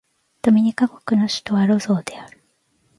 [0.41, 2.41] ドミニカ国の首都はロゾーである